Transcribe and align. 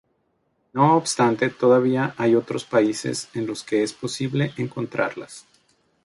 No 0.73 0.95
obstante 0.97 1.51
todavía 1.51 2.15
hay 2.17 2.33
otros 2.33 2.63
países 2.65 3.29
en 3.35 3.45
los 3.45 3.63
que 3.63 3.83
es 3.83 3.93
posible 3.93 4.51
encontrarlas. 4.57 5.45